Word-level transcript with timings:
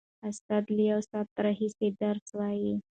استاد 0.29 0.63
له 0.75 0.83
یوه 0.91 1.03
ساعت 1.09 1.29
راهیسې 1.45 1.87
درس 2.01 2.27
وايي. 2.37 2.73